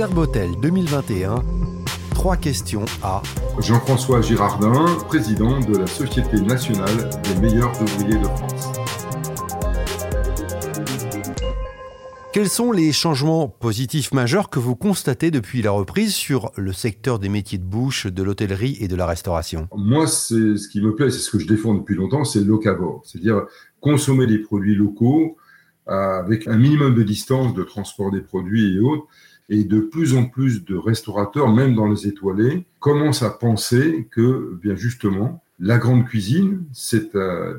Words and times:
Serbotel 0.00 0.52
2021. 0.62 1.44
Trois 2.14 2.38
questions 2.38 2.86
à 3.02 3.20
Jean-François 3.60 4.22
Girardin, 4.22 4.86
président 5.08 5.60
de 5.60 5.76
la 5.76 5.86
Société 5.86 6.40
nationale 6.40 7.10
des 7.22 7.38
meilleurs 7.38 7.70
ouvriers 7.82 8.16
de 8.16 8.24
France. 8.24 8.72
Quels 12.32 12.48
sont 12.48 12.72
les 12.72 12.92
changements 12.92 13.46
positifs 13.48 14.14
majeurs 14.14 14.48
que 14.48 14.58
vous 14.58 14.74
constatez 14.74 15.30
depuis 15.30 15.60
la 15.60 15.72
reprise 15.72 16.14
sur 16.14 16.50
le 16.56 16.72
secteur 16.72 17.18
des 17.18 17.28
métiers 17.28 17.58
de 17.58 17.64
bouche, 17.64 18.06
de 18.06 18.22
l'hôtellerie 18.22 18.78
et 18.80 18.88
de 18.88 18.96
la 18.96 19.04
restauration? 19.04 19.68
Moi, 19.76 20.06
c'est 20.06 20.56
ce 20.56 20.66
qui 20.70 20.80
me 20.80 20.94
plaît, 20.94 21.10
c'est 21.10 21.18
ce 21.18 21.30
que 21.30 21.38
je 21.38 21.46
défends 21.46 21.74
depuis 21.74 21.94
longtemps, 21.94 22.24
c'est 22.24 22.40
le 22.40 22.46
locavore, 22.46 23.02
c'est-à-dire 23.04 23.42
consommer 23.82 24.26
des 24.26 24.38
produits 24.38 24.76
locaux 24.76 25.36
avec 25.86 26.46
un 26.46 26.56
minimum 26.56 26.94
de 26.94 27.02
distance 27.02 27.52
de 27.52 27.64
transport 27.64 28.10
des 28.10 28.20
produits 28.20 28.76
et 28.76 28.80
autres. 28.80 29.04
Et 29.50 29.64
de 29.64 29.80
plus 29.80 30.14
en 30.16 30.26
plus 30.26 30.64
de 30.64 30.76
restaurateurs, 30.76 31.52
même 31.52 31.74
dans 31.74 31.88
les 31.88 32.06
étoilés, 32.06 32.64
commencent 32.78 33.22
à 33.22 33.30
penser 33.30 34.08
que, 34.10 34.58
bien 34.62 34.76
justement, 34.76 35.42
la 35.58 35.76
grande 35.76 36.06
cuisine, 36.06 36.64
c'est 36.72 37.12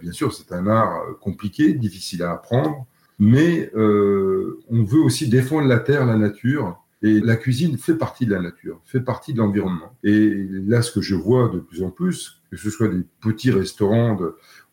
bien 0.00 0.12
sûr 0.12 0.32
c'est 0.32 0.52
un 0.52 0.68
art 0.68 1.00
compliqué, 1.20 1.72
difficile 1.72 2.22
à 2.22 2.32
apprendre, 2.32 2.86
mais 3.18 3.70
euh, 3.74 4.60
on 4.68 4.84
veut 4.84 5.00
aussi 5.00 5.28
défendre 5.28 5.66
la 5.66 5.80
terre, 5.80 6.06
la 6.06 6.16
nature. 6.16 6.78
Et 7.00 7.20
la 7.20 7.36
cuisine 7.36 7.78
fait 7.78 7.94
partie 7.94 8.26
de 8.26 8.34
la 8.34 8.40
nature, 8.40 8.80
fait 8.84 9.00
partie 9.00 9.32
de 9.32 9.38
l'environnement. 9.38 9.96
Et 10.02 10.48
là, 10.66 10.82
ce 10.82 10.90
que 10.90 11.00
je 11.00 11.14
vois 11.14 11.48
de 11.48 11.60
plus 11.60 11.84
en 11.84 11.90
plus, 11.90 12.42
que 12.50 12.56
ce 12.56 12.70
soit 12.70 12.88
des 12.88 13.04
petits 13.20 13.52
restaurants 13.52 14.18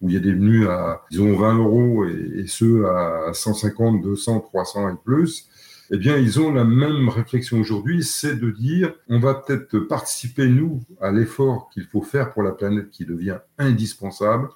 où 0.01 0.09
il 0.09 0.15
y 0.15 0.17
a 0.17 0.19
des 0.19 0.33
menus 0.33 0.67
à, 0.67 1.03
disons, 1.11 1.35
20 1.37 1.57
euros 1.59 2.05
et 2.05 2.45
ceux 2.47 2.87
à 2.87 3.31
150, 3.31 4.01
200, 4.01 4.39
300 4.39 4.89
et 4.89 4.93
plus, 5.03 5.47
eh 5.91 5.97
bien, 5.97 6.17
ils 6.17 6.39
ont 6.39 6.51
la 6.51 6.63
même 6.63 7.09
réflexion 7.09 7.59
aujourd'hui, 7.59 8.03
c'est 8.03 8.35
de 8.35 8.49
dire, 8.49 8.93
on 9.07 9.19
va 9.19 9.35
peut-être 9.35 9.77
participer, 9.79 10.47
nous, 10.47 10.81
à 10.99 11.11
l'effort 11.11 11.69
qu'il 11.73 11.85
faut 11.85 12.01
faire 12.01 12.33
pour 12.33 12.43
la 12.43 12.51
planète 12.51 12.89
qui 12.89 13.05
devient 13.05 13.37
indispensable. 13.57 14.49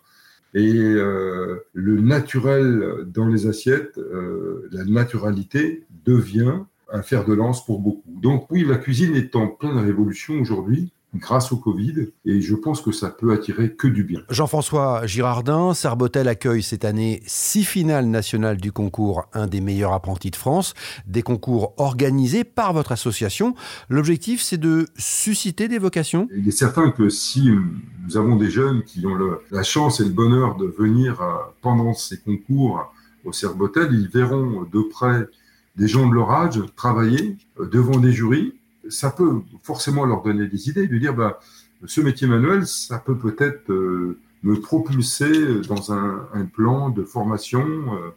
Et 0.56 0.73
euh, 0.73 1.59
le 1.73 2.02
naturel 2.02 3.06
dans 3.06 3.28
les 3.28 3.45
assiettes, 3.45 4.00
euh, 4.00 4.67
la 4.72 4.84
naturalité 4.86 5.86
devient 6.06 6.64
un 6.92 7.04
fer 7.04 7.23
de 7.26 7.34
lance 7.34 7.64
pour 7.66 7.80
beaucoup. 7.80 8.20
Donc 8.20 8.50
oui, 8.50 8.66
la 8.66 8.78
cuisine 8.78 9.16
est 9.16 9.36
en 9.36 9.48
pleine 9.48 9.78
révolution 9.78 10.39
aujourd'hui 10.39 10.92
grâce 11.16 11.52
au 11.52 11.58
Covid 11.58 12.10
et 12.26 12.42
je 12.42 12.56
pense 12.56 12.82
que 12.82 12.92
ça 12.92 13.10
peut 13.10 13.32
attirer 13.34 13.74
que 13.74 13.88
du 13.88 14.04
bien. 14.04 14.22
Jean-François 14.30 15.06
Girardin, 15.08 15.74
Serbotel 15.74 16.28
accueille 16.28 16.62
cette 16.62 16.86
année 16.86 17.22
six 17.26 17.64
finales 17.64 18.06
nationales 18.06 18.58
du 18.58 18.72
concours 18.72 19.26
Un 19.34 19.48
des 19.48 19.62
meilleurs 19.62 19.94
apprentis 19.94 20.32
de 20.32 20.36
France, 20.36 20.74
des 21.08 21.24
concours 21.24 21.74
organisés 21.78 22.44
par 22.44 22.74
votre 22.74 22.92
association. 22.92 23.56
L'objectif, 23.90 24.42
c'est 24.42 24.58
de 24.58 24.88
susciter 24.98 25.68
des 25.68 25.80
vocations? 25.80 26.28
Il 26.36 26.48
est 26.48 26.52
certain 26.52 26.92
que 26.92 27.10
si 27.10 27.50
nous 27.50 28.18
avons 28.18 28.36
des 28.36 28.50
jeunes 28.50 28.84
qui 28.84 29.06
ont 29.06 29.16
le, 29.16 29.42
la 29.52 29.64
chance 29.64 30.00
et 30.00 30.04
le 30.04 30.12
bonheur 30.12 30.58
de 30.58 30.66
venir 30.66 31.22
euh, 31.22 31.38
pendant 31.62 31.94
ces 31.94 32.20
concours 32.20 32.94
au 33.26 33.34
Serbotel, 33.34 33.90
ils 33.92 34.10
verront 34.10 34.64
de 34.72 34.82
près 34.82 35.28
des 35.76 35.88
gens 35.88 36.08
de 36.08 36.14
leur 36.14 36.32
âge 36.32 36.62
travailler 36.76 37.38
euh, 37.60 37.66
devant 37.68 38.00
des 38.00 38.12
jurys 38.12 38.54
ça 38.90 39.12
peut 39.12 39.42
forcément 39.64 40.06
leur 40.06 40.22
donner 40.22 40.48
des 40.48 40.70
idées, 40.70 40.88
de 40.88 40.98
dire 40.98 41.14
bah, 41.14 41.40
ce 41.86 42.02
métier 42.02 42.28
manuel, 42.28 42.68
ça 42.68 43.00
peut 43.00 43.18
peut-être 43.18 43.72
euh, 43.72 44.18
me 44.44 44.59
propulser 44.59 45.62
dans 45.68 45.94
un, 45.94 46.28
plan 46.54 46.90
de 46.90 47.04
formation, 47.04 47.66
euh, 47.66 48.10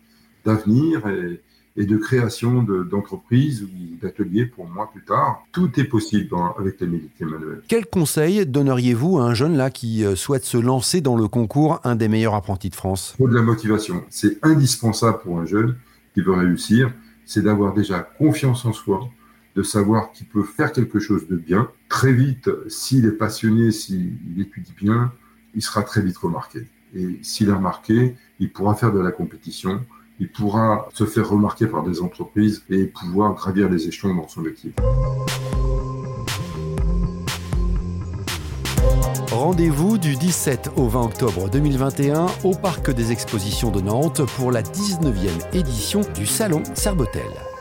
d'avenir 0.44 1.02
et, 1.08 1.40
de 1.76 1.96
création 1.96 2.62
d'entreprises 2.62 3.62
ou 3.62 3.96
d'ateliers 4.00 4.44
pour 4.44 4.68
moi 4.68 4.90
plus 4.92 5.02
tard. 5.02 5.42
Tout 5.52 5.70
est 5.80 5.84
possible 5.84 6.28
avec 6.58 6.78
les 6.80 6.86
métiers 6.86 7.24
manuels. 7.24 7.62
Quel 7.66 7.86
conseil 7.86 8.44
donneriez-vous 8.44 9.18
à 9.18 9.22
un 9.22 9.34
jeune 9.34 9.56
là 9.56 9.70
qui 9.70 10.04
euh, 10.04 10.14
souhaite 10.14 10.44
se 10.44 10.58
lancer 10.58 11.00
dans 11.00 11.16
le 11.16 11.28
concours 11.28 11.80
un 11.84 11.96
des 11.96 12.08
meilleurs 12.08 12.34
apprentis 12.34 12.68
de 12.68 12.74
France? 12.74 13.14
Pour 13.16 13.28
de 13.28 13.34
la 13.34 13.42
motivation, 13.42 14.04
c'est 14.10 14.38
indispensable 14.44 15.20
pour 15.22 15.38
un 15.38 15.46
jeune 15.46 15.76
qui 16.12 16.20
veut 16.20 16.34
réussir, 16.34 16.92
c'est 17.24 17.42
d'avoir 17.42 17.72
déjà 17.72 18.00
confiance 18.00 18.66
en 18.66 18.74
soi, 18.74 19.08
de 19.54 19.62
savoir 19.62 20.12
qu'il 20.12 20.26
peut 20.26 20.42
faire 20.42 20.72
quelque 20.72 20.98
chose 20.98 21.28
de 21.28 21.36
bien. 21.36 21.68
Très 21.88 22.12
vite, 22.12 22.50
s'il 22.68 23.06
est 23.06 23.12
passionné, 23.12 23.70
s'il 23.70 24.16
étudie 24.38 24.74
bien, 24.80 25.12
il 25.54 25.62
sera 25.62 25.82
très 25.82 26.00
vite 26.00 26.16
remarqué. 26.16 26.66
Et 26.94 27.18
s'il 27.22 27.48
est 27.48 27.54
remarqué, 27.54 28.16
il 28.38 28.50
pourra 28.50 28.74
faire 28.74 28.92
de 28.92 29.00
la 29.00 29.12
compétition, 29.12 29.80
il 30.20 30.28
pourra 30.28 30.88
se 30.92 31.04
faire 31.04 31.28
remarquer 31.28 31.66
par 31.66 31.82
des 31.82 32.00
entreprises 32.00 32.62
et 32.70 32.84
pouvoir 32.84 33.34
gravir 33.34 33.68
les 33.68 33.88
échelons 33.88 34.14
dans 34.14 34.28
son 34.28 34.42
métier. 34.42 34.72
Rendez-vous 39.30 39.98
du 39.98 40.14
17 40.14 40.70
au 40.76 40.88
20 40.88 41.02
octobre 41.02 41.50
2021 41.50 42.26
au 42.44 42.54
Parc 42.54 42.90
des 42.90 43.10
Expositions 43.12 43.70
de 43.70 43.80
Nantes 43.80 44.22
pour 44.36 44.52
la 44.52 44.62
19e 44.62 45.54
édition 45.54 46.02
du 46.14 46.26
Salon 46.26 46.62
Serbotel. 46.74 47.51